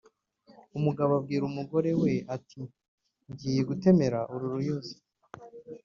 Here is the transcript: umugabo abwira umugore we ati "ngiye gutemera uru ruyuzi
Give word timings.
umugabo 0.77 1.11
abwira 1.19 1.43
umugore 1.47 1.89
we 2.01 2.13
ati 2.35 2.59
"ngiye 3.31 3.61
gutemera 3.69 4.19
uru 4.33 4.45
ruyuzi 4.53 4.95